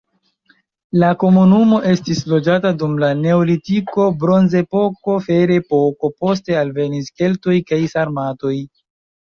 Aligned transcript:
La 1.01 1.09
komunumo 1.23 1.81
estis 1.91 2.21
loĝata 2.31 2.71
dum 2.79 2.97
la 3.05 3.11
neolitiko, 3.19 4.09
bronzepoko, 4.25 5.21
ferepoko, 5.29 6.15
poste 6.25 6.61
alvenis 6.65 7.17
keltoj 7.21 7.61
kaj 7.73 7.83
sarmatoj. 7.97 8.59